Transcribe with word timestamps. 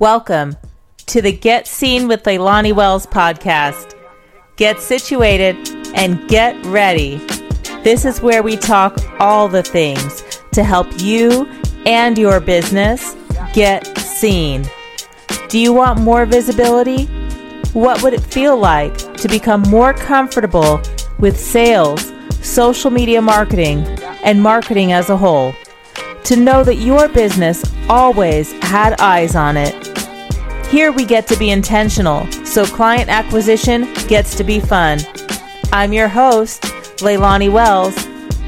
Welcome 0.00 0.56
to 1.06 1.20
the 1.20 1.32
Get 1.32 1.66
Seen 1.66 2.06
with 2.06 2.22
Leilani 2.22 2.72
Wells 2.72 3.04
podcast. 3.04 3.94
Get 4.54 4.78
situated 4.78 5.56
and 5.92 6.28
get 6.28 6.54
ready. 6.66 7.16
This 7.82 8.04
is 8.04 8.22
where 8.22 8.44
we 8.44 8.56
talk 8.56 8.96
all 9.18 9.48
the 9.48 9.64
things 9.64 10.22
to 10.52 10.62
help 10.62 10.86
you 11.00 11.48
and 11.84 12.16
your 12.16 12.38
business 12.38 13.16
get 13.52 13.98
seen. 13.98 14.64
Do 15.48 15.58
you 15.58 15.72
want 15.72 15.98
more 15.98 16.26
visibility? 16.26 17.06
What 17.72 18.00
would 18.00 18.14
it 18.14 18.20
feel 18.20 18.56
like 18.56 18.96
to 19.16 19.26
become 19.26 19.62
more 19.62 19.94
comfortable 19.94 20.80
with 21.18 21.40
sales, 21.40 22.12
social 22.40 22.92
media 22.92 23.20
marketing, 23.20 23.80
and 24.22 24.40
marketing 24.40 24.92
as 24.92 25.10
a 25.10 25.16
whole? 25.16 25.52
To 26.24 26.36
know 26.36 26.62
that 26.64 26.76
your 26.76 27.08
business 27.08 27.64
always 27.88 28.52
had 28.62 29.00
eyes 29.00 29.34
on 29.34 29.56
it 29.56 29.88
here 30.68 30.92
we 30.92 31.06
get 31.06 31.26
to 31.28 31.36
be 31.38 31.48
intentional, 31.48 32.30
so 32.44 32.66
client 32.66 33.08
acquisition 33.08 33.90
gets 34.06 34.34
to 34.34 34.44
be 34.44 34.60
fun. 34.60 34.98
I'm 35.72 35.94
your 35.94 36.08
host, 36.08 36.60
Leilani 36.98 37.50
Wells, 37.50 37.96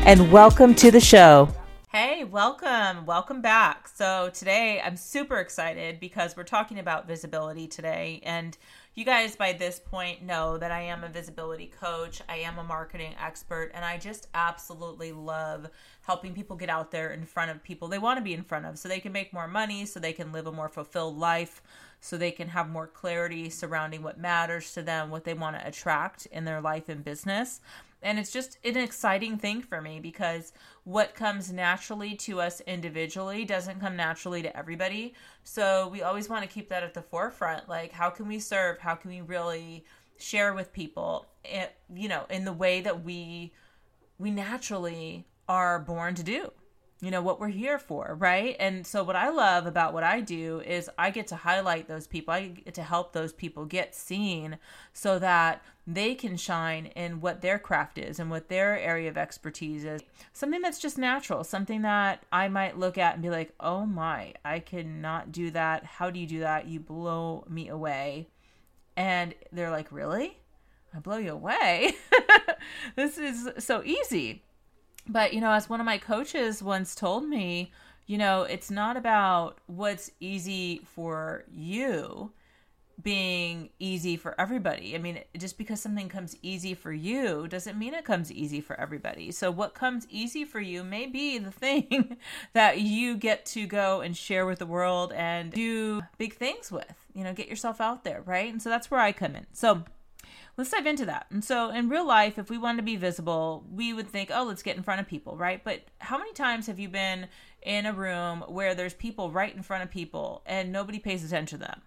and 0.04 0.30
welcome 0.30 0.74
to 0.74 0.90
the 0.90 1.00
show. 1.00 1.48
Hey, 1.88 2.24
welcome. 2.24 3.06
Welcome 3.06 3.40
back. 3.40 3.88
So, 3.88 4.30
today 4.34 4.82
I'm 4.84 4.98
super 4.98 5.38
excited 5.38 5.98
because 5.98 6.36
we're 6.36 6.44
talking 6.44 6.78
about 6.78 7.08
visibility 7.08 7.66
today. 7.66 8.20
And 8.22 8.56
you 8.94 9.06
guys, 9.06 9.34
by 9.34 9.54
this 9.54 9.78
point, 9.78 10.22
know 10.22 10.58
that 10.58 10.70
I 10.70 10.82
am 10.82 11.04
a 11.04 11.08
visibility 11.08 11.72
coach, 11.80 12.20
I 12.28 12.36
am 12.36 12.58
a 12.58 12.64
marketing 12.64 13.14
expert, 13.18 13.70
and 13.72 13.82
I 13.82 13.96
just 13.96 14.28
absolutely 14.34 15.12
love 15.12 15.70
helping 16.10 16.34
people 16.34 16.56
get 16.56 16.68
out 16.68 16.90
there 16.90 17.12
in 17.12 17.24
front 17.24 17.52
of 17.52 17.62
people 17.62 17.86
they 17.86 17.98
want 17.98 18.18
to 18.18 18.24
be 18.24 18.34
in 18.34 18.42
front 18.42 18.66
of 18.66 18.76
so 18.76 18.88
they 18.88 18.98
can 18.98 19.12
make 19.12 19.32
more 19.32 19.46
money, 19.46 19.86
so 19.86 20.00
they 20.00 20.12
can 20.12 20.32
live 20.32 20.48
a 20.48 20.52
more 20.52 20.68
fulfilled 20.68 21.16
life 21.16 21.62
so 22.00 22.16
they 22.16 22.30
can 22.30 22.48
have 22.48 22.68
more 22.68 22.86
clarity 22.86 23.50
surrounding 23.50 24.02
what 24.02 24.18
matters 24.18 24.72
to 24.72 24.82
them, 24.82 25.10
what 25.10 25.24
they 25.24 25.34
want 25.34 25.56
to 25.56 25.66
attract 25.66 26.26
in 26.26 26.44
their 26.44 26.60
life 26.60 26.88
and 26.88 27.04
business. 27.04 27.60
And 28.02 28.18
it's 28.18 28.32
just 28.32 28.58
an 28.64 28.78
exciting 28.78 29.36
thing 29.36 29.60
for 29.60 29.82
me 29.82 30.00
because 30.00 30.54
what 30.84 31.14
comes 31.14 31.52
naturally 31.52 32.16
to 32.16 32.40
us 32.40 32.62
individually 32.62 33.44
doesn't 33.44 33.80
come 33.80 33.94
naturally 33.94 34.40
to 34.42 34.56
everybody. 34.56 35.14
So 35.44 35.88
we 35.88 36.02
always 36.02 36.28
want 36.30 36.42
to 36.42 36.48
keep 36.48 36.70
that 36.70 36.82
at 36.82 36.94
the 36.94 37.02
forefront. 37.02 37.68
Like, 37.68 37.92
how 37.92 38.08
can 38.08 38.26
we 38.26 38.38
serve? 38.38 38.78
How 38.78 38.94
can 38.94 39.10
we 39.10 39.20
really 39.20 39.84
share 40.16 40.54
with 40.54 40.72
people, 40.72 41.26
eh, 41.44 41.66
you 41.94 42.08
know, 42.08 42.24
in 42.30 42.44
the 42.46 42.52
way 42.52 42.80
that 42.80 43.04
we 43.04 43.52
we 44.18 44.30
naturally 44.30 45.26
are 45.50 45.80
born 45.80 46.14
to 46.14 46.22
do? 46.22 46.52
you 47.00 47.10
know 47.10 47.22
what 47.22 47.40
we're 47.40 47.48
here 47.48 47.78
for 47.78 48.16
right? 48.18 48.56
And 48.60 48.86
so 48.86 49.02
what 49.02 49.16
i 49.16 49.30
love 49.30 49.66
about 49.66 49.94
what 49.94 50.04
i 50.04 50.20
do 50.20 50.60
is 50.60 50.90
i 50.98 51.10
get 51.10 51.26
to 51.28 51.36
highlight 51.36 51.88
those 51.88 52.06
people. 52.06 52.34
I 52.34 52.48
get 52.48 52.74
to 52.74 52.82
help 52.82 53.12
those 53.12 53.32
people 53.32 53.64
get 53.64 53.94
seen 53.94 54.58
so 54.92 55.18
that 55.18 55.62
they 55.86 56.14
can 56.14 56.36
shine 56.36 56.86
in 56.86 57.20
what 57.20 57.40
their 57.40 57.58
craft 57.58 57.98
is 57.98 58.18
and 58.18 58.30
what 58.30 58.48
their 58.48 58.78
area 58.78 59.08
of 59.08 59.16
expertise 59.16 59.84
is. 59.84 60.02
Something 60.32 60.60
that's 60.60 60.78
just 60.78 60.98
natural 60.98 61.42
something 61.44 61.82
that 61.82 62.24
i 62.32 62.48
might 62.48 62.78
look 62.78 62.98
at 62.98 63.14
and 63.14 63.22
be 63.22 63.30
like 63.30 63.54
oh 63.60 63.86
my 63.86 64.34
i 64.44 64.58
cannot 64.58 65.32
do 65.32 65.50
that. 65.52 65.84
How 65.84 66.10
do 66.10 66.20
you 66.20 66.26
do 66.26 66.40
that? 66.40 66.68
You 66.68 66.80
blow 66.80 67.44
me 67.48 67.68
away. 67.68 68.28
And 68.96 69.34
they're 69.52 69.70
like 69.70 69.90
really? 69.90 70.36
I 70.94 70.98
blow 70.98 71.16
you 71.16 71.32
away? 71.32 71.94
This 72.94 73.16
is 73.16 73.64
so 73.64 73.82
easy 73.84 74.42
but, 75.08 75.32
you 75.32 75.40
know, 75.40 75.52
as 75.52 75.68
one 75.68 75.80
of 75.80 75.86
my 75.86 75.98
coaches 75.98 76.62
once 76.62 76.94
told 76.94 77.28
me, 77.28 77.72
you 78.06 78.18
know, 78.18 78.42
it's 78.42 78.70
not 78.70 78.96
about 78.96 79.58
what's 79.66 80.10
easy 80.20 80.82
for 80.84 81.44
you 81.50 82.32
being 83.02 83.70
easy 83.78 84.16
for 84.16 84.38
everybody. 84.40 84.94
I 84.94 84.98
mean, 84.98 85.20
just 85.36 85.58
because 85.58 85.80
something 85.80 86.08
comes 86.08 86.36
easy 86.42 86.74
for 86.74 86.92
you 86.92 87.48
doesn't 87.48 87.78
mean 87.78 87.94
it 87.94 88.04
comes 88.04 88.30
easy 88.32 88.60
for 88.60 88.78
everybody. 88.80 89.30
So, 89.30 89.50
what 89.50 89.74
comes 89.74 90.06
easy 90.10 90.44
for 90.44 90.60
you 90.60 90.84
may 90.84 91.06
be 91.06 91.38
the 91.38 91.50
thing 91.50 92.16
that 92.52 92.80
you 92.80 93.16
get 93.16 93.46
to 93.46 93.66
go 93.66 94.00
and 94.00 94.16
share 94.16 94.46
with 94.46 94.58
the 94.58 94.66
world 94.66 95.12
and 95.12 95.52
do 95.52 96.02
big 96.18 96.34
things 96.34 96.70
with. 96.70 96.94
You 97.14 97.24
know, 97.24 97.32
get 97.32 97.48
yourself 97.48 97.80
out 97.80 98.04
there, 98.04 98.22
right? 98.24 98.50
And 98.50 98.62
so 98.62 98.68
that's 98.68 98.90
where 98.90 99.00
I 99.00 99.12
come 99.12 99.34
in. 99.34 99.46
So, 99.52 99.84
let's 100.56 100.70
dive 100.70 100.86
into 100.86 101.06
that. 101.06 101.26
And 101.30 101.44
so, 101.44 101.70
in 101.70 101.88
real 101.88 102.06
life, 102.06 102.38
if 102.38 102.50
we 102.50 102.58
want 102.58 102.78
to 102.78 102.82
be 102.82 102.96
visible, 102.96 103.64
we 103.70 103.92
would 103.92 104.08
think, 104.08 104.30
oh, 104.32 104.44
let's 104.44 104.62
get 104.62 104.76
in 104.76 104.82
front 104.82 105.00
of 105.00 105.06
people, 105.06 105.36
right? 105.36 105.62
But 105.62 105.82
how 105.98 106.18
many 106.18 106.32
times 106.32 106.66
have 106.66 106.78
you 106.78 106.88
been 106.88 107.28
in 107.62 107.86
a 107.86 107.92
room 107.92 108.44
where 108.48 108.74
there's 108.74 108.94
people 108.94 109.30
right 109.30 109.54
in 109.54 109.62
front 109.62 109.82
of 109.82 109.90
people 109.90 110.42
and 110.46 110.72
nobody 110.72 110.98
pays 110.98 111.24
attention 111.24 111.58
to 111.58 111.66
them? 111.66 111.82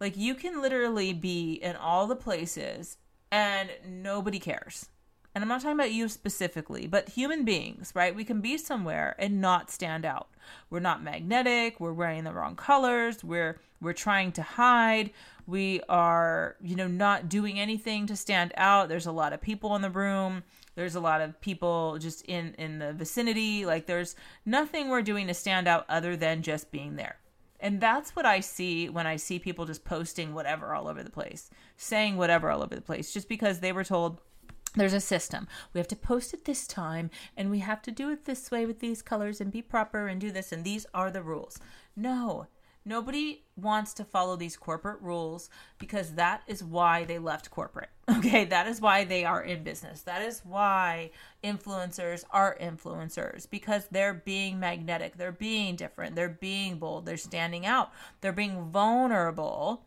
Like, 0.00 0.16
you 0.16 0.34
can 0.34 0.62
literally 0.62 1.12
be 1.12 1.54
in 1.54 1.76
all 1.76 2.06
the 2.06 2.16
places 2.16 2.98
and 3.30 3.70
nobody 3.86 4.38
cares. 4.38 4.88
And 5.34 5.44
I'm 5.44 5.48
not 5.48 5.60
talking 5.60 5.78
about 5.78 5.92
you 5.92 6.08
specifically, 6.08 6.86
but 6.86 7.10
human 7.10 7.44
beings, 7.44 7.92
right? 7.94 8.14
We 8.14 8.24
can 8.24 8.40
be 8.40 8.58
somewhere 8.58 9.14
and 9.18 9.40
not 9.40 9.70
stand 9.70 10.04
out. 10.04 10.28
We're 10.70 10.80
not 10.80 11.02
magnetic, 11.02 11.78
we're 11.78 11.92
wearing 11.92 12.24
the 12.24 12.32
wrong 12.32 12.56
colors, 12.56 13.22
we're 13.22 13.60
we're 13.80 13.92
trying 13.92 14.32
to 14.32 14.42
hide, 14.42 15.10
we 15.46 15.80
are, 15.88 16.56
you 16.60 16.74
know, 16.74 16.88
not 16.88 17.28
doing 17.28 17.60
anything 17.60 18.06
to 18.06 18.16
stand 18.16 18.52
out. 18.56 18.88
There's 18.88 19.06
a 19.06 19.12
lot 19.12 19.32
of 19.32 19.40
people 19.40 19.76
in 19.76 19.82
the 19.82 19.90
room. 19.90 20.42
There's 20.74 20.94
a 20.94 21.00
lot 21.00 21.20
of 21.20 21.40
people 21.40 21.98
just 21.98 22.22
in 22.26 22.54
in 22.58 22.78
the 22.78 22.92
vicinity. 22.92 23.64
Like 23.64 23.86
there's 23.86 24.16
nothing 24.44 24.88
we're 24.88 25.02
doing 25.02 25.26
to 25.28 25.34
stand 25.34 25.68
out 25.68 25.86
other 25.88 26.16
than 26.16 26.42
just 26.42 26.70
being 26.70 26.96
there. 26.96 27.16
And 27.60 27.80
that's 27.80 28.14
what 28.14 28.26
I 28.26 28.40
see 28.40 28.88
when 28.88 29.06
I 29.06 29.16
see 29.16 29.38
people 29.38 29.66
just 29.66 29.84
posting 29.84 30.32
whatever 30.32 30.74
all 30.74 30.86
over 30.86 31.02
the 31.02 31.10
place, 31.10 31.50
saying 31.76 32.16
whatever 32.16 32.50
all 32.50 32.62
over 32.62 32.74
the 32.74 32.80
place, 32.80 33.12
just 33.12 33.28
because 33.28 33.60
they 33.60 33.72
were 33.72 33.84
told 33.84 34.20
there's 34.78 34.92
a 34.92 35.00
system. 35.00 35.46
We 35.72 35.78
have 35.78 35.88
to 35.88 35.96
post 35.96 36.34
it 36.34 36.44
this 36.44 36.66
time 36.66 37.10
and 37.36 37.50
we 37.50 37.58
have 37.60 37.82
to 37.82 37.90
do 37.90 38.10
it 38.10 38.24
this 38.24 38.50
way 38.50 38.66
with 38.66 38.80
these 38.80 39.02
colors 39.02 39.40
and 39.40 39.52
be 39.52 39.62
proper 39.62 40.06
and 40.06 40.20
do 40.20 40.30
this 40.30 40.52
and 40.52 40.64
these 40.64 40.86
are 40.94 41.10
the 41.10 41.22
rules. 41.22 41.58
No, 41.96 42.46
Nobody 42.88 43.44
wants 43.54 43.92
to 43.94 44.04
follow 44.04 44.34
these 44.34 44.56
corporate 44.56 45.02
rules 45.02 45.50
because 45.78 46.14
that 46.14 46.42
is 46.46 46.64
why 46.64 47.04
they 47.04 47.18
left 47.18 47.50
corporate. 47.50 47.90
Okay, 48.08 48.46
that 48.46 48.66
is 48.66 48.80
why 48.80 49.04
they 49.04 49.26
are 49.26 49.42
in 49.42 49.62
business. 49.62 50.00
That 50.00 50.22
is 50.22 50.40
why 50.42 51.10
influencers 51.44 52.24
are 52.30 52.56
influencers 52.58 53.48
because 53.48 53.86
they're 53.90 54.14
being 54.14 54.58
magnetic, 54.58 55.18
they're 55.18 55.30
being 55.30 55.76
different, 55.76 56.16
they're 56.16 56.30
being 56.30 56.78
bold, 56.78 57.04
they're 57.04 57.18
standing 57.18 57.66
out, 57.66 57.92
they're 58.22 58.32
being 58.32 58.70
vulnerable, 58.70 59.84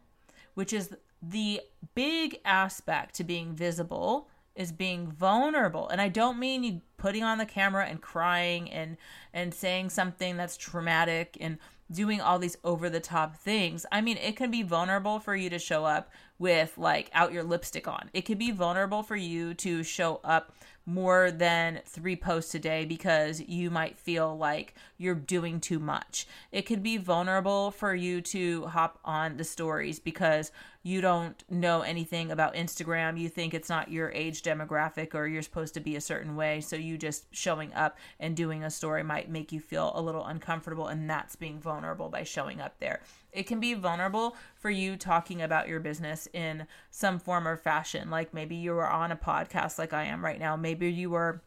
which 0.54 0.72
is 0.72 0.96
the 1.24 1.62
big 1.96 2.40
aspect 2.46 3.16
to 3.16 3.24
being 3.24 3.56
visible 3.56 4.30
is 4.62 4.72
being 4.72 5.12
vulnerable 5.12 5.90
and 5.90 6.00
i 6.00 6.08
don't 6.08 6.40
mean 6.40 6.64
you 6.64 6.82
putting 6.98 7.24
on 7.24 7.40
the 7.40 7.46
camera 7.46 7.86
and 7.88 8.00
crying 8.02 8.70
and 8.70 8.96
and 9.34 9.54
saying 9.54 9.90
something 9.90 10.38
that's 10.38 10.56
traumatic 10.56 11.36
and 11.42 11.58
doing 11.92 12.22
all 12.22 12.40
these 12.40 12.58
over 12.64 12.90
the 12.90 13.00
top 13.00 13.36
things. 13.36 13.86
I 13.92 14.02
mean, 14.02 14.18
it 14.18 14.36
can 14.36 14.50
be 14.50 14.64
vulnerable 14.64 15.20
for 15.20 15.36
you 15.36 15.50
to 15.50 15.60
show 15.60 15.86
up 15.86 16.12
with 16.40 16.78
like 16.78 17.10
out 17.14 17.34
your 17.34 17.44
lipstick 17.44 17.88
on. 17.88 18.10
It 18.14 18.22
could 18.22 18.40
be 18.40 18.52
vulnerable 18.52 19.04
for 19.04 19.16
you 19.16 19.54
to 19.56 19.84
show 19.84 20.22
up 20.24 20.56
more 20.86 21.30
than 21.30 21.82
three 21.86 22.16
posts 22.16 22.56
a 22.56 22.60
day 22.60 22.86
because 22.86 23.40
you 23.42 23.70
might 23.70 24.00
feel 24.00 24.36
like 24.36 24.74
you're 24.98 25.14
doing 25.14 25.60
too 25.60 25.78
much. 25.80 26.28
It 26.52 26.64
could 26.64 26.82
be 26.82 26.98
vulnerable 26.98 27.70
for 27.70 27.94
you 27.94 28.22
to 28.22 28.66
hop 28.66 29.00
on 29.06 29.38
the 29.38 29.44
stories 29.44 30.00
because 30.00 30.52
you 30.84 31.00
don't 31.00 31.44
know 31.50 31.82
anything 31.82 32.32
about 32.32 32.56
Instagram. 32.56 33.20
You 33.20 33.30
think 33.30 33.54
it's 33.54 33.70
not 33.70 33.92
your 33.92 34.12
age 34.12 34.42
demographic 34.42 35.14
or 35.14 35.28
you're 35.28 35.44
supposed 35.44 35.76
to 35.76 35.80
be 35.80 35.96
a 35.96 36.02
certain 36.02 36.36
way. 36.36 36.60
So 36.62 36.76
you 36.76 36.98
just 36.98 37.26
showing 37.36 37.72
up 37.74 37.98
and 38.20 38.36
doing 38.36 38.64
a 38.64 38.72
story 38.72 39.04
might 39.04 39.30
make 39.30 39.52
you 39.52 39.60
feel 39.60 39.92
a 39.94 40.02
little 40.02 40.26
uncomfortable, 40.26 40.88
and 40.88 41.10
that's 41.10 41.36
being 41.36 41.60
vulnerable 41.60 42.10
by 42.10 42.24
showing 42.24 42.60
up 42.60 42.80
there. 42.80 43.02
It 43.32 43.44
can 43.44 43.60
be 43.60 43.76
vulnerable 43.76 44.36
for 44.56 44.70
you 44.70 44.98
talking 44.98 45.42
about 45.42 45.68
your 45.68 45.80
business 45.80 46.28
in 46.34 46.66
some 46.90 47.20
form 47.20 47.48
or 47.48 47.58
fashion. 47.58 48.10
Like 48.10 48.34
maybe 48.34 48.56
you 48.56 48.72
were 48.72 48.90
on 48.90 49.12
a 49.12 49.16
podcast 49.16 49.78
like 49.78 49.94
I 49.94 50.06
am 50.06 50.26
right 50.26 50.40
now. 50.40 50.56
Maybe 50.56 50.92
you 50.92 51.12
were 51.12 51.42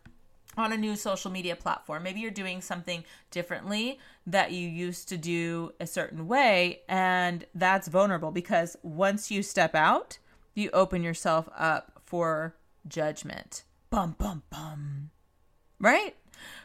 on 0.56 0.72
a 0.72 0.76
new 0.76 0.94
social 0.94 1.30
media 1.30 1.56
platform. 1.56 2.04
Maybe 2.04 2.20
you're 2.20 2.30
doing 2.30 2.60
something 2.60 3.04
differently 3.30 3.98
that 4.26 4.52
you 4.52 4.68
used 4.68 5.08
to 5.10 5.16
do 5.16 5.72
a 5.80 5.86
certain 5.86 6.26
way. 6.26 6.80
And 6.88 7.44
that's 7.54 7.88
vulnerable 7.88 8.30
because 8.30 8.76
once 8.82 9.30
you 9.30 9.42
step 9.42 9.74
out, 9.74 10.18
you 10.54 10.70
open 10.72 11.02
yourself 11.02 11.48
up 11.56 12.02
for 12.04 12.56
judgment. 12.86 13.64
Bum, 13.90 14.16
bum, 14.18 14.42
bum. 14.50 15.10
Right? 15.80 16.16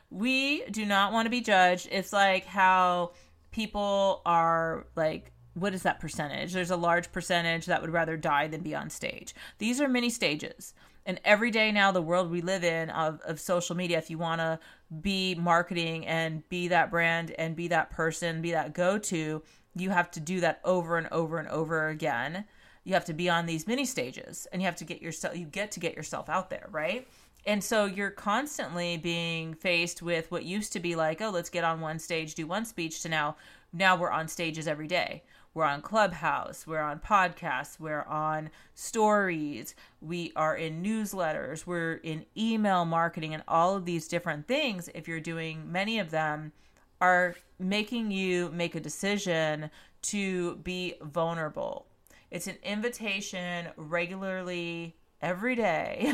We 0.10 0.64
do 0.66 0.86
not 0.86 1.12
want 1.12 1.26
to 1.26 1.30
be 1.30 1.42
judged. 1.42 1.88
It's 1.92 2.14
like 2.14 2.46
how 2.46 3.12
people 3.52 4.22
are 4.26 4.86
like 4.96 5.32
what 5.56 5.74
is 5.74 5.84
that 5.84 6.00
percentage? 6.00 6.54
There's 6.54 6.72
a 6.72 6.78
large 6.78 7.12
percentage 7.12 7.66
that 7.66 7.82
would 7.82 7.92
rather 7.92 8.16
die 8.16 8.48
than 8.48 8.62
be 8.62 8.76
on 8.76 8.90
stage. 8.90 9.34
These 9.58 9.82
are 9.82 9.90
many 9.90 10.10
stages. 10.10 10.74
And 11.06 11.20
every 11.26 11.52
day 11.52 11.72
now, 11.72 11.92
the 11.92 12.02
world 12.02 12.30
we 12.30 12.42
live 12.42 12.64
in 12.64 12.90
of, 12.90 13.20
of 13.22 13.40
social 13.40 13.76
media, 13.76 13.98
if 13.98 14.10
you 14.10 14.18
want 14.18 14.42
to 14.42 14.60
be 15.02 15.36
marketing 15.36 16.06
and 16.06 16.48
be 16.50 16.68
that 16.68 16.92
brand 16.92 17.32
and 17.32 17.56
be 17.56 17.68
that 17.70 17.90
person, 17.90 18.42
be 18.42 18.52
that 18.52 18.74
go 18.74 18.98
to, 18.98 19.42
you 19.76 19.90
have 19.90 20.12
to 20.12 20.20
do 20.20 20.40
that 20.42 20.60
over 20.64 20.98
and 20.98 21.08
over 21.12 21.38
and 21.38 21.48
over 21.48 21.88
again. 21.90 22.46
You 22.84 22.94
have 22.94 23.06
to 23.06 23.14
be 23.14 23.30
on 23.30 23.46
these 23.46 23.68
mini 23.68 23.86
stages 23.86 24.48
and 24.52 24.62
you 24.62 24.66
have 24.66 24.76
to 24.78 24.86
get 24.86 25.02
yourself 25.02 25.36
you 25.38 25.46
get 25.46 25.72
to 25.72 25.80
get 25.80 25.96
yourself 25.96 26.30
out 26.30 26.50
there, 26.50 26.68
right? 26.72 27.08
And 27.46 27.64
so 27.64 27.86
you're 27.86 28.10
constantly 28.10 28.98
being 28.98 29.54
faced 29.54 30.02
with 30.02 30.30
what 30.32 30.44
used 30.44 30.74
to 30.74 30.80
be 30.80 30.96
like, 30.96 31.22
oh, 31.22 31.30
let's 31.30 31.50
get 31.50 31.64
on 31.64 31.82
one 31.82 32.00
stage, 32.00 32.36
do 32.36 32.46
one 32.46 32.66
speech 32.66 33.02
to 33.02 33.10
now 33.10 33.36
now 33.72 33.96
we're 33.96 34.12
on 34.12 34.28
stages 34.28 34.68
every 34.68 34.88
day. 34.88 35.24
We're 35.60 35.66
on 35.66 35.82
Clubhouse, 35.82 36.66
we're 36.66 36.80
on 36.80 37.00
podcasts, 37.00 37.82
we're 37.82 38.04
on 38.04 38.50
stories, 38.76 39.76
we 40.00 40.32
are 40.38 40.56
in 40.56 40.82
newsletters, 40.82 41.66
we're 41.66 41.96
in 41.96 42.26
email 42.38 42.86
marketing, 42.86 43.34
and 43.34 43.44
all 43.46 43.76
of 43.76 43.84
these 43.84 44.08
different 44.08 44.48
things. 44.48 44.90
If 44.96 45.06
you're 45.06 45.20
doing 45.20 45.70
many 45.70 46.00
of 46.00 46.12
them, 46.12 46.54
are 47.02 47.36
making 47.60 48.10
you 48.10 48.50
make 48.54 48.74
a 48.74 48.80
decision 48.80 49.70
to 50.04 50.56
be 50.64 50.94
vulnerable. 51.02 51.88
It's 52.32 52.48
an 52.48 52.56
invitation 52.64 53.68
regularly 53.76 54.96
every 55.22 55.58
day 55.58 56.14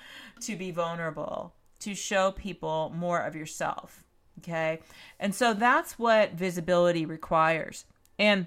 to 0.40 0.56
be 0.56 0.70
vulnerable, 0.70 1.52
to 1.80 1.94
show 1.94 2.32
people 2.32 2.90
more 2.96 3.20
of 3.20 3.36
yourself. 3.36 4.02
Okay. 4.38 4.80
And 5.20 5.34
so 5.34 5.52
that's 5.52 5.98
what 5.98 6.32
visibility 6.32 7.04
requires. 7.04 7.84
And 8.18 8.46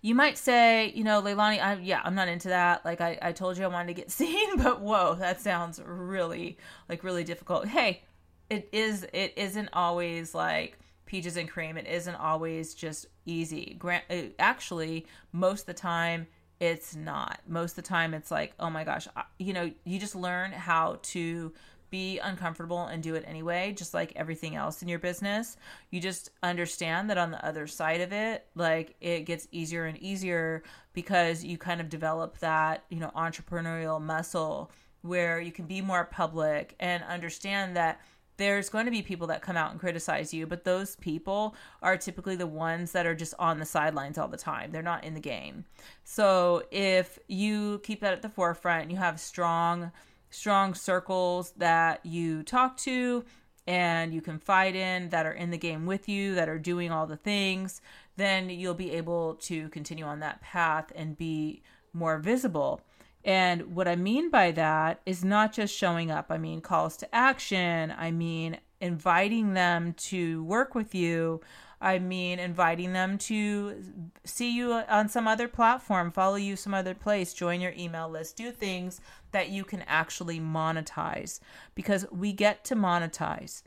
you 0.00 0.14
might 0.14 0.38
say, 0.38 0.92
you 0.94 1.04
know, 1.04 1.22
Leilani, 1.22 1.60
I, 1.62 1.78
yeah, 1.82 2.00
I'm 2.04 2.14
not 2.14 2.28
into 2.28 2.48
that. 2.48 2.84
Like 2.84 3.00
I, 3.00 3.18
I 3.20 3.32
told 3.32 3.56
you 3.58 3.64
I 3.64 3.68
wanted 3.68 3.88
to 3.88 3.94
get 3.94 4.10
seen, 4.22 4.56
but 4.58 4.80
whoa, 4.80 5.14
that 5.14 5.40
sounds 5.40 5.80
really, 5.84 6.58
like 6.88 7.04
really 7.04 7.24
difficult. 7.24 7.66
Hey, 7.66 8.02
it 8.48 8.68
is, 8.72 9.06
it 9.12 9.32
isn't 9.36 9.68
always 9.72 10.34
like 10.34 10.78
peaches 11.06 11.36
and 11.36 11.48
cream. 11.48 11.76
It 11.76 11.86
isn't 11.86 12.14
always 12.14 12.74
just 12.74 13.06
easy. 13.24 13.76
Grant, 13.78 14.04
uh, 14.10 14.22
actually, 14.38 15.06
most 15.32 15.62
of 15.62 15.66
the 15.66 15.74
time, 15.74 16.26
it's 16.60 16.96
not. 16.96 17.40
Most 17.46 17.72
of 17.72 17.76
the 17.76 17.82
time, 17.82 18.14
it's 18.14 18.30
like, 18.30 18.54
oh 18.58 18.70
my 18.70 18.84
gosh, 18.84 19.06
you 19.38 19.52
know, 19.52 19.70
you 19.84 19.98
just 19.98 20.14
learn 20.14 20.52
how 20.52 20.98
to 21.02 21.52
be 21.96 22.18
uncomfortable 22.18 22.84
and 22.84 23.02
do 23.02 23.14
it 23.14 23.24
anyway, 23.26 23.72
just 23.72 23.94
like 23.94 24.12
everything 24.16 24.54
else 24.54 24.82
in 24.82 24.88
your 24.88 24.98
business. 24.98 25.56
You 25.90 25.98
just 25.98 26.28
understand 26.42 27.08
that 27.08 27.16
on 27.16 27.30
the 27.30 27.42
other 27.42 27.66
side 27.66 28.02
of 28.02 28.12
it, 28.12 28.44
like 28.54 28.96
it 29.00 29.20
gets 29.20 29.48
easier 29.50 29.86
and 29.86 29.96
easier 29.96 30.62
because 30.92 31.42
you 31.42 31.56
kind 31.56 31.80
of 31.80 31.88
develop 31.88 32.36
that, 32.40 32.84
you 32.90 33.00
know, 33.00 33.10
entrepreneurial 33.16 33.98
muscle 33.98 34.70
where 35.00 35.40
you 35.40 35.50
can 35.50 35.64
be 35.64 35.80
more 35.80 36.04
public 36.04 36.74
and 36.78 37.02
understand 37.04 37.76
that 37.76 37.98
there's 38.36 38.68
going 38.68 38.84
to 38.84 38.90
be 38.90 39.00
people 39.00 39.28
that 39.28 39.40
come 39.40 39.56
out 39.56 39.70
and 39.70 39.80
criticize 39.80 40.34
you, 40.34 40.46
but 40.46 40.64
those 40.64 40.96
people 40.96 41.54
are 41.80 41.96
typically 41.96 42.36
the 42.36 42.46
ones 42.46 42.92
that 42.92 43.06
are 43.06 43.14
just 43.14 43.32
on 43.38 43.58
the 43.58 43.64
sidelines 43.64 44.18
all 44.18 44.28
the 44.28 44.36
time. 44.36 44.70
They're 44.70 44.82
not 44.82 45.04
in 45.04 45.14
the 45.14 45.20
game. 45.20 45.64
So 46.04 46.62
if 46.70 47.18
you 47.26 47.80
keep 47.82 48.00
that 48.02 48.12
at 48.12 48.20
the 48.20 48.28
forefront, 48.28 48.82
and 48.82 48.92
you 48.92 48.98
have 48.98 49.18
strong 49.18 49.92
strong 50.30 50.74
circles 50.74 51.52
that 51.56 52.04
you 52.04 52.42
talk 52.42 52.76
to 52.78 53.24
and 53.66 54.14
you 54.14 54.20
confide 54.20 54.76
in 54.76 55.08
that 55.08 55.26
are 55.26 55.32
in 55.32 55.50
the 55.50 55.58
game 55.58 55.86
with 55.86 56.08
you, 56.08 56.34
that 56.34 56.48
are 56.48 56.58
doing 56.58 56.92
all 56.92 57.06
the 57.06 57.16
things, 57.16 57.80
then 58.16 58.48
you'll 58.48 58.74
be 58.74 58.92
able 58.92 59.34
to 59.34 59.68
continue 59.70 60.04
on 60.04 60.20
that 60.20 60.40
path 60.40 60.92
and 60.94 61.18
be 61.18 61.62
more 61.92 62.18
visible. 62.18 62.80
And 63.24 63.74
what 63.74 63.88
I 63.88 63.96
mean 63.96 64.30
by 64.30 64.52
that 64.52 65.00
is 65.04 65.24
not 65.24 65.52
just 65.52 65.74
showing 65.74 66.10
up, 66.12 66.26
I 66.30 66.38
mean 66.38 66.60
calls 66.60 66.96
to 66.98 67.14
action, 67.14 67.92
I 67.96 68.12
mean 68.12 68.58
inviting 68.80 69.54
them 69.54 69.94
to 69.94 70.44
work 70.44 70.74
with 70.74 70.94
you. 70.94 71.40
I 71.78 71.98
mean, 71.98 72.38
inviting 72.38 72.94
them 72.94 73.18
to 73.18 73.82
see 74.24 74.50
you 74.56 74.72
on 74.72 75.10
some 75.10 75.28
other 75.28 75.46
platform, 75.46 76.10
follow 76.10 76.36
you 76.36 76.56
some 76.56 76.72
other 76.72 76.94
place, 76.94 77.34
join 77.34 77.60
your 77.60 77.74
email 77.76 78.08
list, 78.08 78.36
do 78.36 78.50
things 78.50 79.00
that 79.36 79.50
you 79.50 79.64
can 79.64 79.82
actually 79.82 80.40
monetize 80.40 81.40
because 81.74 82.06
we 82.10 82.32
get 82.32 82.64
to 82.64 82.74
monetize. 82.74 83.62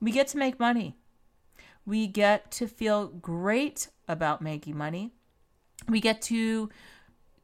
We 0.00 0.12
get 0.12 0.28
to 0.28 0.38
make 0.38 0.58
money. 0.58 0.96
We 1.84 2.06
get 2.06 2.50
to 2.52 2.66
feel 2.66 3.08
great 3.08 3.88
about 4.08 4.40
making 4.40 4.78
money. 4.78 5.10
We 5.86 6.00
get 6.00 6.22
to 6.22 6.70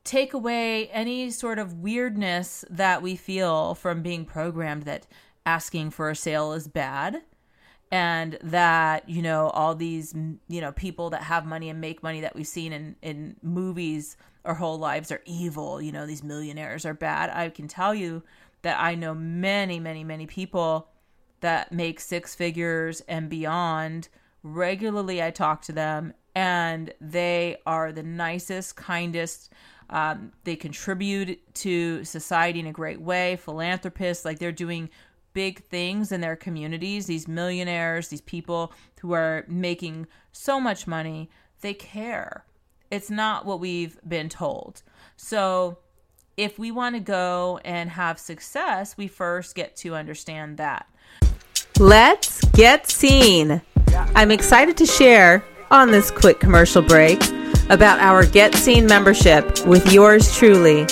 take 0.05 0.33
away 0.33 0.89
any 0.89 1.31
sort 1.31 1.59
of 1.59 1.75
weirdness 1.75 2.65
that 2.71 3.03
we 3.03 3.15
feel 3.15 3.75
from 3.75 4.01
being 4.01 4.25
programmed 4.25 4.85
that 4.85 5.07
asking 5.45 5.91
for 5.91 6.09
a 6.09 6.17
sale 6.17 6.55
is 6.55 6.69
bad 6.69 7.21
and 7.91 8.39
that 8.43 9.09
you 9.09 9.23
know 9.23 9.49
all 9.51 9.75
these 9.75 10.13
you 10.49 10.61
know 10.61 10.73
people 10.73 11.11
that 11.11 11.23
have 11.23 11.47
money 11.47 11.69
and 11.69 11.81
make 11.81 12.03
money 12.03 12.21
that 12.21 12.35
we've 12.35 12.47
seen 12.47 12.73
in 12.73 12.97
in 13.03 13.37
movies 13.43 14.17
our 14.45 14.55
whole 14.55 14.79
lives 14.79 15.13
are 15.13 15.23
evil 15.25 15.81
you 15.81 15.93
know 15.93 16.07
these 16.07 16.23
millionaires 16.23 16.85
are 16.85 16.95
bad. 16.95 17.31
I 17.31 17.49
can 17.51 17.69
tell 17.69 17.95
you 17.95 18.23
that 18.63 18.81
i 18.81 18.95
know 18.95 19.15
many 19.15 19.79
many 19.79 20.03
many 20.03 20.27
people 20.27 20.89
that 21.41 21.71
make 21.71 22.01
six 22.01 22.35
figures 22.35 23.03
and 23.03 23.29
beyond. 23.29 24.09
Regularly 24.43 25.23
i 25.23 25.31
talk 25.31 25.63
to 25.63 25.73
them 25.73 26.13
and 26.35 26.93
they 27.01 27.57
are 27.67 27.93
the 27.93 28.03
nicest 28.03 28.77
kindest 28.77 29.53
um, 29.89 30.33
they 30.43 30.57
contribute 30.57 31.41
to 31.55 32.05
society 32.05 32.61
in 32.61 32.67
a 32.67 32.73
great 32.73 33.01
way 33.01 33.37
philanthropists 33.37 34.25
like 34.25 34.39
they're 34.39 34.53
doing 34.53 34.89
big 35.37 35.63
things 35.65 36.13
in 36.13 36.23
their 36.23 36.35
communities, 36.35 37.05
these 37.05 37.29
millionaires, 37.29 38.09
these 38.09 38.23
people 38.23 38.73
who 39.01 39.13
are 39.13 39.45
making 39.47 40.07
so 40.33 40.59
much 40.59 40.87
money, 40.87 41.29
they 41.61 41.75
care. 41.75 42.47
It's 42.91 43.11
not 43.11 43.45
what 43.45 43.61
we've 43.61 43.99
been 44.09 44.31
told. 44.31 44.83
So, 45.15 45.77
if 46.39 46.59
we 46.59 46.71
want 46.71 46.95
to 46.95 47.01
go 47.01 47.61
and 47.67 47.91
have 47.91 48.19
success, 48.19 48.97
we 48.97 49.09
first 49.09 49.55
get 49.55 49.77
to 49.77 49.95
understand 49.95 50.57
that. 50.57 50.87
Let's 51.79 52.43
get 52.53 52.91
seen. 52.91 53.61
I'm 54.15 54.31
excited 54.31 54.79
to 54.79 54.87
share 54.87 55.45
on 55.71 55.91
this 55.91 56.11
quick 56.11 56.41
commercial 56.41 56.81
break 56.81 57.23
about 57.69 57.99
our 57.99 58.25
Get 58.25 58.55
Seen 58.55 58.87
membership 58.87 59.67
with 59.67 59.93
yours 59.93 60.35
truly. 60.35 60.87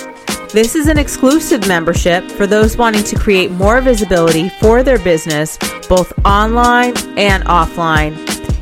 This 0.55 0.77
is 0.77 0.87
an 0.87 0.99
exclusive 0.99 1.67
membership 1.67 2.31
for 2.31 2.47
those 2.47 2.77
wanting 2.77 3.03
to 3.03 3.19
create 3.19 3.51
more 3.51 3.81
visibility 3.81 4.51
for 4.61 4.85
their 4.85 5.01
business, 5.01 5.59
both 5.89 6.12
online 6.25 6.97
and 7.19 7.43
offline. 7.47 8.15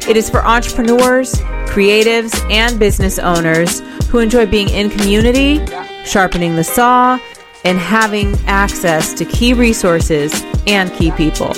It 0.09 0.17
is 0.17 0.31
for 0.31 0.43
entrepreneurs, 0.43 1.35
creatives, 1.67 2.51
and 2.51 2.79
business 2.79 3.19
owners 3.19 3.81
who 4.09 4.21
enjoy 4.21 4.47
being 4.47 4.71
in 4.71 4.89
community, 4.89 5.61
sharpening 6.07 6.57
the 6.57 6.65
saw, 6.65 7.19
and 7.67 7.77
having 7.77 8.37
access 8.47 9.13
to 9.13 9.27
key 9.27 9.53
resources 9.53 10.33
and 10.67 10.91
key 10.95 11.11
people. 11.11 11.53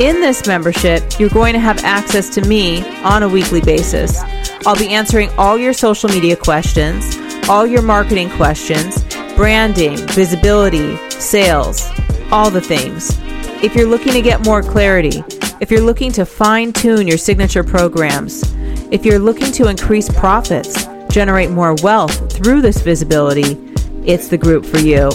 In 0.00 0.22
this 0.22 0.46
membership, 0.46 1.02
you're 1.20 1.28
going 1.28 1.52
to 1.52 1.60
have 1.60 1.84
access 1.84 2.30
to 2.30 2.40
me 2.48 2.88
on 3.02 3.22
a 3.22 3.28
weekly 3.28 3.60
basis. 3.60 4.18
I'll 4.64 4.78
be 4.78 4.88
answering 4.88 5.28
all 5.36 5.58
your 5.58 5.74
social 5.74 6.08
media 6.08 6.36
questions, 6.36 7.18
all 7.50 7.66
your 7.66 7.82
marketing 7.82 8.30
questions, 8.30 9.04
branding, 9.38 9.96
visibility, 10.08 10.96
sales, 11.10 11.88
all 12.32 12.50
the 12.50 12.60
things. 12.60 13.16
If 13.62 13.76
you're 13.76 13.86
looking 13.86 14.12
to 14.14 14.20
get 14.20 14.44
more 14.44 14.64
clarity, 14.64 15.22
if 15.60 15.70
you're 15.70 15.80
looking 15.80 16.10
to 16.14 16.26
fine 16.26 16.72
tune 16.72 17.06
your 17.06 17.18
signature 17.18 17.62
programs, 17.62 18.42
if 18.90 19.06
you're 19.06 19.20
looking 19.20 19.52
to 19.52 19.68
increase 19.68 20.08
profits, 20.08 20.88
generate 21.08 21.50
more 21.50 21.76
wealth 21.84 22.32
through 22.32 22.62
this 22.62 22.82
visibility, 22.82 23.56
it's 24.04 24.26
the 24.26 24.36
group 24.36 24.66
for 24.66 24.78
you. 24.78 25.08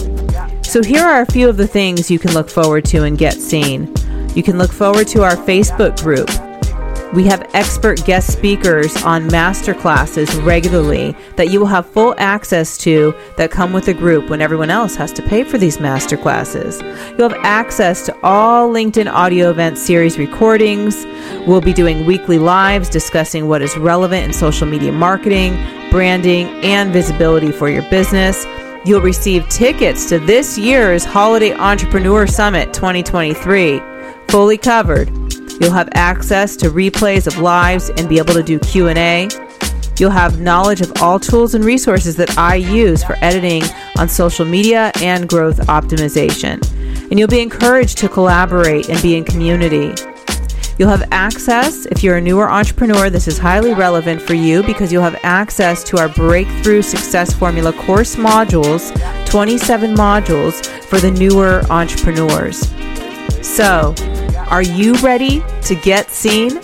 So, 0.62 0.82
here 0.82 1.04
are 1.04 1.20
a 1.20 1.30
few 1.30 1.46
of 1.46 1.58
the 1.58 1.68
things 1.68 2.10
you 2.10 2.18
can 2.18 2.32
look 2.32 2.48
forward 2.48 2.86
to 2.86 3.04
and 3.04 3.18
get 3.18 3.34
seen. 3.34 3.94
You 4.34 4.42
can 4.42 4.56
look 4.56 4.72
forward 4.72 5.06
to 5.08 5.22
our 5.22 5.36
Facebook 5.36 6.00
group, 6.02 6.30
we 7.14 7.24
have 7.24 7.48
expert 7.54 8.04
guest 8.04 8.32
speakers 8.32 9.00
on 9.04 9.28
master 9.28 9.72
classes 9.72 10.34
regularly 10.38 11.14
that 11.36 11.48
you 11.48 11.60
will 11.60 11.66
have 11.66 11.86
full 11.86 12.12
access 12.18 12.76
to 12.76 13.14
that 13.36 13.52
come 13.52 13.72
with 13.72 13.86
the 13.86 13.94
group 13.94 14.28
when 14.28 14.42
everyone 14.42 14.68
else 14.68 14.96
has 14.96 15.12
to 15.12 15.22
pay 15.22 15.44
for 15.44 15.56
these 15.56 15.78
master 15.78 16.16
classes. 16.16 16.82
You'll 17.16 17.28
have 17.28 17.38
access 17.44 18.04
to 18.06 18.16
all 18.24 18.68
LinkedIn 18.68 19.08
audio 19.10 19.50
event 19.50 19.78
series 19.78 20.18
recordings. 20.18 21.06
We'll 21.46 21.60
be 21.60 21.72
doing 21.72 22.04
weekly 22.04 22.38
lives 22.38 22.88
discussing 22.88 23.46
what 23.46 23.62
is 23.62 23.76
relevant 23.76 24.24
in 24.24 24.32
social 24.32 24.66
media 24.66 24.90
marketing, 24.90 25.52
branding, 25.92 26.48
and 26.64 26.92
visibility 26.92 27.52
for 27.52 27.68
your 27.68 27.88
business. 27.90 28.44
You'll 28.84 29.02
receive 29.02 29.48
tickets 29.48 30.08
to 30.08 30.18
this 30.18 30.58
year's 30.58 31.04
Holiday 31.04 31.54
Entrepreneur 31.54 32.26
Summit 32.26 32.74
2023, 32.74 33.80
fully 34.28 34.58
covered 34.58 35.23
You'll 35.60 35.72
have 35.72 35.88
access 35.94 36.56
to 36.56 36.70
replays 36.70 37.26
of 37.26 37.38
lives 37.38 37.90
and 37.90 38.08
be 38.08 38.18
able 38.18 38.34
to 38.34 38.42
do 38.42 38.58
Q&A. 38.58 39.28
You'll 39.98 40.10
have 40.10 40.40
knowledge 40.40 40.80
of 40.80 40.92
all 41.00 41.20
tools 41.20 41.54
and 41.54 41.64
resources 41.64 42.16
that 42.16 42.36
I 42.36 42.56
use 42.56 43.04
for 43.04 43.16
editing 43.22 43.62
on 43.96 44.08
social 44.08 44.44
media 44.44 44.90
and 45.00 45.28
growth 45.28 45.58
optimization. 45.68 46.60
And 47.10 47.18
you'll 47.18 47.28
be 47.28 47.40
encouraged 47.40 47.98
to 47.98 48.08
collaborate 48.08 48.88
and 48.88 49.00
be 49.00 49.16
in 49.16 49.24
community. 49.24 49.94
You'll 50.76 50.88
have 50.88 51.06
access, 51.12 51.86
if 51.86 52.02
you're 52.02 52.16
a 52.16 52.20
newer 52.20 52.50
entrepreneur, 52.50 53.08
this 53.08 53.28
is 53.28 53.38
highly 53.38 53.74
relevant 53.74 54.20
for 54.20 54.34
you 54.34 54.64
because 54.64 54.92
you'll 54.92 55.04
have 55.04 55.20
access 55.22 55.84
to 55.84 55.98
our 55.98 56.08
Breakthrough 56.08 56.82
Success 56.82 57.32
Formula 57.32 57.72
course 57.72 58.16
modules, 58.16 58.90
27 59.30 59.94
modules 59.94 60.66
for 60.86 60.98
the 60.98 61.12
newer 61.12 61.62
entrepreneurs. 61.70 62.68
So, 63.40 63.94
are 64.50 64.62
you 64.62 64.94
ready 64.94 65.44
to 65.62 65.74
get 65.74 66.10
seen? 66.10 66.60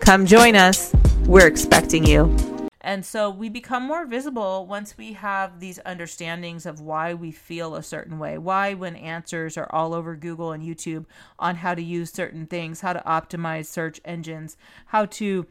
Come 0.00 0.26
join 0.26 0.54
us. 0.54 0.94
We're 1.24 1.46
expecting 1.46 2.04
you. 2.04 2.49
And 2.80 3.04
so 3.04 3.28
we 3.28 3.48
become 3.48 3.82
more 3.82 4.06
visible 4.06 4.66
once 4.66 4.96
we 4.96 5.12
have 5.12 5.60
these 5.60 5.78
understandings 5.84 6.64
of 6.64 6.80
why 6.80 7.12
we 7.12 7.30
feel 7.30 7.74
a 7.74 7.82
certain 7.82 8.18
way. 8.18 8.38
Why, 8.38 8.72
when 8.72 8.96
answers 8.96 9.58
are 9.58 9.68
all 9.70 9.92
over 9.92 10.16
Google 10.16 10.52
and 10.52 10.62
YouTube 10.62 11.04
on 11.38 11.56
how 11.56 11.74
to 11.74 11.82
use 11.82 12.10
certain 12.10 12.46
things, 12.46 12.80
how 12.80 12.94
to 12.94 13.02
optimize 13.06 13.66
search 13.66 14.00
engines, 14.04 14.56
how 14.86 15.04
to 15.06 15.46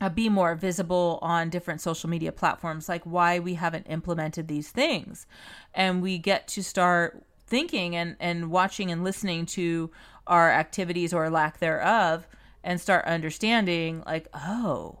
uh, 0.00 0.08
be 0.08 0.28
more 0.28 0.54
visible 0.56 1.20
on 1.22 1.50
different 1.50 1.80
social 1.80 2.10
media 2.10 2.32
platforms, 2.32 2.88
like 2.88 3.04
why 3.04 3.38
we 3.38 3.54
haven't 3.54 3.86
implemented 3.88 4.48
these 4.48 4.70
things. 4.70 5.26
And 5.72 6.02
we 6.02 6.18
get 6.18 6.48
to 6.48 6.62
start 6.62 7.22
thinking 7.46 7.94
and, 7.94 8.16
and 8.18 8.50
watching 8.50 8.90
and 8.90 9.04
listening 9.04 9.46
to 9.46 9.90
our 10.26 10.50
activities 10.50 11.14
or 11.14 11.30
lack 11.30 11.58
thereof 11.58 12.26
and 12.64 12.80
start 12.80 13.04
understanding, 13.04 14.02
like, 14.04 14.26
oh, 14.34 14.98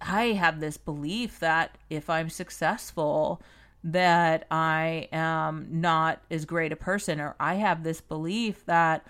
I 0.00 0.26
have 0.32 0.60
this 0.60 0.76
belief 0.76 1.40
that 1.40 1.76
if 1.90 2.08
I'm 2.08 2.30
successful, 2.30 3.42
that 3.82 4.46
I 4.50 5.08
am 5.12 5.66
not 5.70 6.22
as 6.30 6.44
great 6.44 6.72
a 6.72 6.76
person, 6.76 7.20
or 7.20 7.34
I 7.38 7.54
have 7.54 7.82
this 7.82 8.00
belief 8.00 8.64
that 8.66 9.06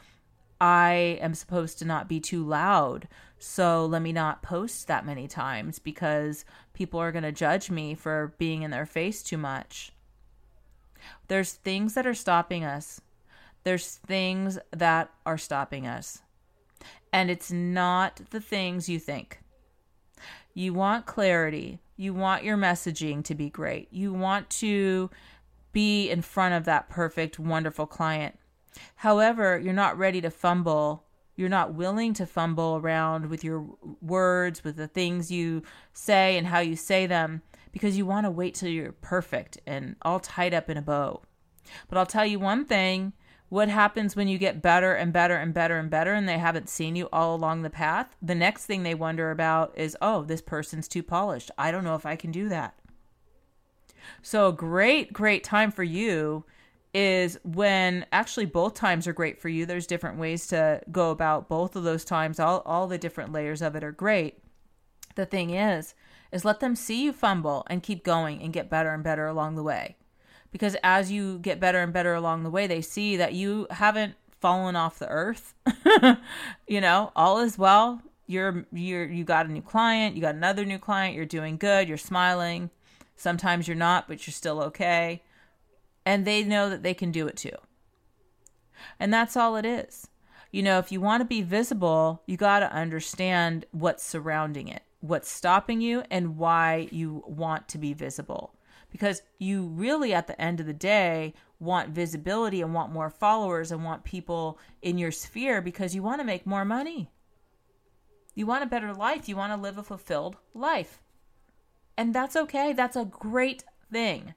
I 0.61 1.19
am 1.21 1.35
supposed 1.35 1.79
to 1.79 1.85
not 1.85 2.09
be 2.09 2.21
too 2.21 2.45
loud. 2.45 3.09
So 3.39 3.87
let 3.87 4.03
me 4.03 4.13
not 4.13 4.43
post 4.43 4.89
that 4.89 5.07
many 5.07 5.29
times 5.29 5.79
because 5.79 6.45
people 6.75 7.01
are 7.01 7.13
going 7.13 7.23
to 7.23 7.33
judge 7.33 7.71
me 7.71 7.95
for 7.95 8.35
being 8.39 8.63
in 8.63 8.71
their 8.71 8.87
face 8.87 9.23
too 9.23 9.39
much. 9.39 9.93
There's 11.29 11.53
things 11.53 11.95
that 11.95 12.07
are 12.07 12.15
stopping 12.15 12.65
us. 12.65 13.01
There's 13.63 13.97
things 13.97 14.59
that 14.73 15.11
are 15.25 15.39
stopping 15.39 15.87
us. 15.87 16.23
And 17.13 17.31
it's 17.31 17.53
not 17.53 18.21
the 18.31 18.41
things 18.41 18.89
you 18.89 18.99
think. 18.99 19.41
You 20.59 20.75
want 20.75 21.07
clarity. 21.07 21.79
You 21.97 22.13
want 22.13 22.43
your 22.43 22.57
messaging 22.57 23.23
to 23.27 23.35
be 23.37 23.49
great. 23.49 23.87
You 23.93 24.13
want 24.13 24.51
to 24.51 25.09
be 25.71 26.11
in 26.11 26.21
front 26.21 26.53
of 26.55 26.65
that 26.65 26.89
perfect, 26.89 27.39
wonderful 27.39 27.87
client. 27.87 28.37
However, 28.97 29.57
you're 29.57 29.73
not 29.73 29.97
ready 29.97 30.21
to 30.21 30.31
fumble. 30.31 31.05
You're 31.37 31.49
not 31.49 31.75
willing 31.75 32.13
to 32.15 32.27
fumble 32.27 32.81
around 32.83 33.31
with 33.31 33.45
your 33.45 33.69
words, 34.03 34.65
with 34.65 34.75
the 34.75 34.89
things 34.89 35.31
you 35.31 35.63
say 35.93 36.37
and 36.37 36.49
how 36.49 36.59
you 36.59 36.75
say 36.75 37.07
them, 37.07 37.43
because 37.71 37.97
you 37.97 38.05
want 38.05 38.27
to 38.27 38.31
wait 38.31 38.57
till 38.57 38.69
you're 38.69 38.91
perfect 38.91 39.59
and 39.65 39.95
all 40.03 40.19
tied 40.19 40.55
up 40.55 40.69
in 40.69 40.77
a 40.77 40.83
bow. 40.83 41.23
But 41.89 41.99
I'll 41.99 42.07
tell 42.07 42.27
you 42.27 42.41
one 42.41 42.65
thing 42.65 43.13
what 43.49 43.69
happens 43.69 44.15
when 44.15 44.29
you 44.29 44.37
get 44.37 44.61
better 44.61 44.93
and 44.95 45.13
better 45.13 45.37
and 45.37 45.55
better 45.55 45.79
and 45.79 45.89
better 45.91 46.13
and 46.13 46.29
they 46.29 46.39
haven't 46.39 46.69
seen 46.69 46.97
you 46.97 47.09
all 47.13 47.35
along 47.35 47.63
the 47.63 47.71
path? 47.71 48.15
The 48.21 48.35
next 48.35 48.67
thing 48.67 48.83
they 48.83 48.95
wonder 48.95 49.31
about 49.31 49.73
is, 49.77 49.97
oh, 50.03 50.23
this 50.23 50.43
person's 50.43 50.89
too 50.89 51.03
polished. 51.03 51.51
I 51.57 51.71
don't 51.71 51.85
know 51.85 51.95
if 51.95 52.05
I 52.05 52.17
can 52.17 52.31
do 52.31 52.49
that. 52.51 52.79
So, 54.23 54.49
a 54.49 54.53
great, 54.53 55.13
great 55.13 55.45
time 55.45 55.71
for 55.71 55.83
you 55.83 56.45
is 56.95 57.39
when 57.45 58.07
actually 58.13 58.47
both 58.47 58.75
times 58.75 59.07
are 59.07 59.13
great 59.13 59.41
for 59.41 59.49
you. 59.49 59.67
There's 59.67 59.87
different 59.87 60.19
ways 60.19 60.47
to 60.49 60.81
go 60.91 61.11
about 61.11 61.49
both 61.49 61.77
of 61.77 61.85
those 61.85 62.05
times. 62.05 62.41
All, 62.41 62.63
all 62.65 62.87
the 62.87 62.99
different 62.99 63.33
layers 63.33 63.61
of 63.61 63.77
it 63.77 63.85
are 63.85 63.93
great. 63.93 64.39
The 65.15 65.27
thing 65.27 65.51
is, 65.51 65.95
is 66.33 66.45
let 66.45 66.61
them 66.61 66.75
see 66.75 67.05
you 67.05 67.13
fumble 67.13 67.67
and 67.69 67.83
keep 67.83 68.05
going 68.05 68.43
and 68.43 68.53
get 68.53 68.71
better 68.71 68.91
and 68.91 69.05
better 69.05 69.27
along 69.27 69.57
the 69.57 69.63
way 69.63 69.98
because 70.51 70.77
as 70.83 71.11
you 71.11 71.39
get 71.39 71.61
better 71.61 71.81
and 71.81 71.93
better 71.93 72.15
along 72.15 72.43
the 72.43 72.51
way, 72.51 72.67
they 72.67 72.81
see 72.81 73.17
that 73.17 73.35
you 73.35 73.67
haven't 73.71 74.15
fallen 74.41 74.77
off 74.77 74.99
the 74.99 75.09
earth. 75.09 75.55
you 76.69 76.81
know, 76.81 77.13
all 77.15 77.39
is 77.39 77.59
well. 77.59 78.03
You're 78.27 78.67
you're 78.73 79.07
you 79.07 79.25
got 79.25 79.47
a 79.47 79.53
new 79.53 79.63
client, 79.63 80.15
you 80.15 80.21
got 80.21 80.35
another 80.35 80.65
new 80.65 80.79
client, 80.79 81.15
you're 81.15 81.25
doing 81.25 81.57
good, 81.57 81.89
you're 81.89 81.97
smiling. 81.97 82.71
Sometimes 83.17 83.67
you're 83.67 83.77
not, 83.77 84.07
but 84.07 84.27
you're 84.27 84.33
still 84.33 84.61
okay. 84.63 85.23
And 86.05 86.25
they 86.25 86.45
know 86.45 86.71
that 86.71 86.83
they 86.83 86.95
can 86.95 87.11
do 87.11 87.27
it 87.27 87.37
too. 87.37 87.57
And 89.01 89.13
that's 89.13 89.37
all 89.37 89.57
it 89.57 89.65
is. 89.65 90.09
You 90.53 90.63
know, 90.63 90.79
if 90.79 90.93
you 90.93 91.01
want 91.01 91.21
to 91.21 91.27
be 91.27 91.43
visible, 91.43 92.23
you 92.27 92.37
got 92.37 92.61
to 92.61 92.73
understand 92.73 93.67
what's 93.73 94.05
surrounding 94.05 94.69
it, 94.69 94.83
what's 95.01 95.31
stopping 95.31 95.81
you, 95.81 96.05
and 96.11 96.39
why 96.39 96.89
you 96.91 97.25
want 97.27 97.69
to 97.69 97.79
be 97.79 97.93
visible 97.93 98.55
because 98.91 99.23
you 99.39 99.67
really, 99.67 100.13
at 100.13 100.27
the 100.27 100.41
end 100.41 100.61
of 100.61 100.67
the 100.67 100.73
day, 100.73 101.35
want 101.61 101.91
visibility 101.91 102.63
and 102.63 102.73
want 102.73 102.93
more 102.93 103.11
followers 103.11 103.71
and 103.71 103.85
want 103.85 104.05
people 104.05 104.59
in 104.83 104.99
your 104.99 105.11
sphere 105.11 105.61
because 105.61 105.95
you 105.95 106.03
want 106.03 106.21
to 106.21 106.27
make 106.27 106.47
more 106.47 106.65
money. 106.65 107.11
You 108.35 108.47
want 108.47 108.63
a 108.63 108.69
better 108.69 108.95
life. 108.95 109.29
You 109.29 109.37
want 109.37 109.53
to 109.53 109.61
live 109.61 109.79
a 109.79 109.83
fulfilled 109.83 110.37
life. 110.55 111.03
And 111.97 112.15
that's 112.15 112.37
okay. 112.37 112.73
That's 112.73 112.97
a 112.97 113.05
great 113.05 113.65
thing. 113.91 114.35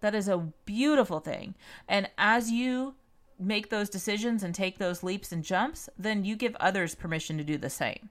That 0.00 0.14
is 0.14 0.28
a 0.28 0.52
beautiful 0.64 1.18
thing. 1.18 1.56
And 1.88 2.08
as 2.16 2.50
you 2.52 2.94
make 3.38 3.70
those 3.70 3.88
decisions 3.88 4.42
and 4.42 4.54
take 4.54 4.78
those 4.78 5.02
leaps 5.02 5.32
and 5.32 5.42
jumps, 5.42 5.88
then 5.98 6.24
you 6.24 6.36
give 6.36 6.56
others 6.56 6.94
permission 6.94 7.36
to 7.38 7.44
do 7.44 7.58
the 7.58 7.70
same. 7.70 8.10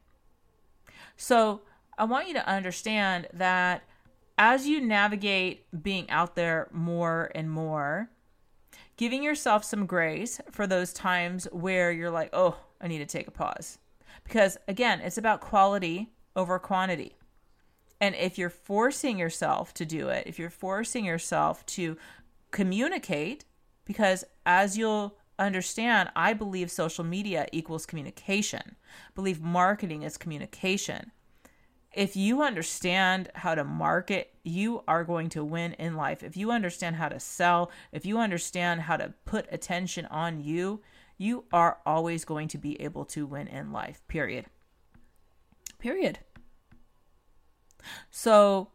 So 1.16 1.62
I 1.98 2.04
want 2.04 2.28
you 2.28 2.34
to 2.34 2.48
understand 2.48 3.28
that 3.34 3.84
as 4.38 4.67
you 4.67 4.79
navigate 4.82 5.65
being 5.84 6.10
out 6.10 6.36
there 6.36 6.70
more 6.72 7.32
and 7.34 7.50
more, 7.50 8.10
giving 8.96 9.24
yourself 9.24 9.63
some 9.63 9.86
grace 9.86 10.39
for 10.51 10.67
those 10.67 10.94
times 10.94 11.48
where 11.51 11.91
you're 11.91 12.12
like, 12.12 12.29
oh, 12.34 12.58
I 12.79 12.88
need 12.88 13.00
to 13.00 13.06
take 13.06 13.27
a 13.27 13.32
pause. 13.32 13.79
Because 14.24 14.58
again, 14.67 15.01
it's 15.01 15.17
about 15.17 15.41
quality 15.41 16.12
over 16.36 16.60
quantity. 16.60 17.15
And 18.00 18.13
if 18.15 18.38
you're 18.38 18.50
forcing 18.50 19.17
yourself 19.17 19.74
to 19.75 19.86
do 19.86 20.10
it, 20.10 20.27
if 20.27 20.38
you're 20.38 20.51
forcing 20.51 21.03
yourself 21.03 21.65
to 21.67 21.98
communicate, 22.51 23.46
because 23.86 24.24
as 24.46 24.77
you'll 24.77 25.17
understand, 25.39 26.10
I 26.15 26.34
believe 26.34 26.70
social 26.70 27.03
media 27.03 27.48
equals 27.51 27.88
communication. 27.88 28.62
I 28.75 29.12
believe 29.15 29.41
marketing 29.41 30.03
is 30.03 30.17
communication 30.17 31.12
if 31.98 32.16
you 32.16 32.44
understand 32.44 33.32
how 33.34 33.56
to 33.56 33.63
market, 33.63 34.32
you 34.44 34.84
are 34.88 35.04
going 35.04 35.30
to 35.30 35.44
win 35.44 35.74
in 35.74 35.96
life. 35.96 36.22
If 36.22 36.38
you 36.38 36.51
understand 36.51 36.98
how 36.98 37.10
to 37.10 37.20
sell, 37.20 37.72
if 37.92 38.06
you 38.06 38.20
understand 38.20 38.82
how 38.82 38.98
to 38.98 39.16
put 39.25 39.48
attention 39.51 40.06
on 40.06 40.44
you, 40.44 40.82
you 41.18 41.46
are 41.51 41.80
always 41.88 42.24
going 42.24 42.50
to 42.50 42.60
be 42.60 42.80
able 42.80 43.04
to 43.06 43.25
win 43.25 43.48
in 43.48 43.72
life. 43.72 44.08
Period. 44.08 44.46
Period. 45.80 46.20
So, 48.12 48.70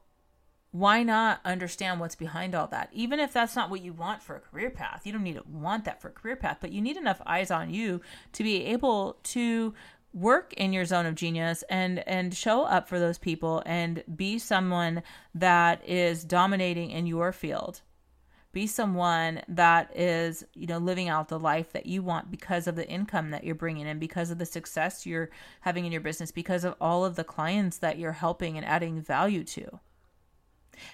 why 0.72 1.02
not 1.04 1.40
understand 1.44 2.00
what's 2.00 2.16
behind 2.16 2.56
all 2.56 2.66
that? 2.68 2.88
Even 2.92 3.20
if 3.20 3.32
that's 3.32 3.54
not 3.54 3.70
what 3.70 3.82
you 3.82 3.92
want 3.92 4.22
for 4.22 4.34
a 4.34 4.40
career 4.40 4.70
path, 4.70 5.02
you 5.04 5.12
don't 5.12 5.22
need 5.22 5.36
to 5.36 5.44
want 5.46 5.84
that 5.84 6.00
for 6.00 6.08
a 6.08 6.12
career 6.12 6.34
path, 6.34 6.58
but 6.60 6.72
you 6.72 6.80
need 6.80 6.96
enough 6.96 7.20
eyes 7.24 7.50
on 7.52 7.72
you 7.72 8.00
to 8.32 8.42
be 8.42 8.64
able 8.64 9.18
to 9.22 9.74
work 10.12 10.52
in 10.54 10.72
your 10.72 10.84
zone 10.84 11.06
of 11.06 11.14
genius 11.14 11.64
and 11.68 12.06
and 12.06 12.34
show 12.34 12.64
up 12.64 12.88
for 12.88 12.98
those 12.98 13.18
people 13.18 13.62
and 13.64 14.02
be 14.14 14.38
someone 14.38 15.02
that 15.34 15.86
is 15.88 16.24
dominating 16.24 16.90
in 16.90 17.06
your 17.06 17.32
field. 17.32 17.80
Be 18.52 18.66
someone 18.66 19.42
that 19.48 19.90
is 19.96 20.44
you 20.54 20.66
know 20.66 20.78
living 20.78 21.08
out 21.08 21.28
the 21.28 21.38
life 21.38 21.72
that 21.72 21.86
you 21.86 22.02
want 22.02 22.30
because 22.30 22.66
of 22.66 22.76
the 22.76 22.88
income 22.88 23.30
that 23.30 23.44
you're 23.44 23.54
bringing 23.54 23.86
in 23.86 23.98
because 23.98 24.30
of 24.30 24.38
the 24.38 24.46
success 24.46 25.06
you're 25.06 25.30
having 25.62 25.86
in 25.86 25.92
your 25.92 26.02
business 26.02 26.30
because 26.30 26.64
of 26.64 26.74
all 26.80 27.04
of 27.04 27.16
the 27.16 27.24
clients 27.24 27.78
that 27.78 27.98
you're 27.98 28.12
helping 28.12 28.56
and 28.56 28.66
adding 28.66 29.00
value 29.00 29.44
to. 29.44 29.80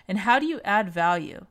And 0.06 0.18
how 0.18 0.38
do 0.38 0.46
you 0.46 0.60
add 0.64 0.90
value 0.90 1.46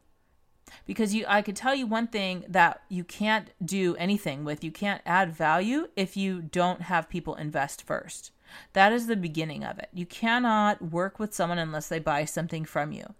because 0.85 1.13
you 1.13 1.25
I 1.27 1.41
could 1.41 1.55
tell 1.55 1.75
you 1.75 1.85
one 1.85 2.07
thing 2.07 2.43
that 2.47 2.81
you 2.89 3.03
can't 3.03 3.51
do 3.63 3.95
anything 3.95 4.43
with. 4.43 4.63
You 4.63 4.71
can't 4.71 5.01
add 5.05 5.31
value 5.33 5.87
if 5.95 6.17
you 6.17 6.41
don't 6.41 6.83
have 6.83 7.09
people 7.09 7.35
invest 7.35 7.83
first. 7.83 8.31
That 8.73 8.93
is 8.93 9.07
the 9.07 9.15
beginning 9.15 9.63
of 9.63 9.77
it. 9.77 9.89
You 9.93 10.05
cannot 10.05 10.81
work 10.81 11.19
with 11.19 11.33
someone 11.33 11.59
unless 11.59 11.87
they 11.87 11.99
buy 11.99 12.25
something 12.25 12.65
from 12.65 12.91
you. 12.91 13.13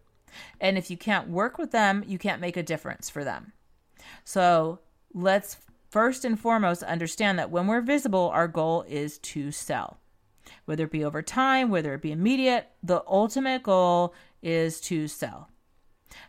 And 0.60 0.78
if 0.78 0.90
you 0.90 0.98
can't 0.98 1.30
work 1.30 1.58
with 1.58 1.72
them 1.72 2.04
you 2.08 2.18
can't 2.18 2.42
make 2.42 2.58
a 2.58 2.64
difference 2.64 3.10
for 3.10 3.24
them. 3.24 3.54
So 4.24 4.80
let's 5.14 5.58
first 5.90 6.26
and 6.26 6.40
foremost 6.40 6.84
understand 6.84 7.40
that 7.40 7.52
when 7.52 7.68
we're 7.68 7.82
visible, 7.82 8.30
our 8.34 8.48
goal 8.48 8.86
is 8.88 9.18
to 9.20 9.52
sell. 9.52 9.98
Whether 10.66 10.86
it 10.86 10.92
be 10.92 11.04
over 11.04 11.22
time, 11.22 11.70
whether 11.70 11.94
it 11.94 12.02
be 12.02 12.12
immediate, 12.12 12.70
the 12.84 13.04
ultimate 13.08 13.64
goal 13.64 14.14
is 14.42 14.80
to 14.82 15.08
sell. 15.08 15.50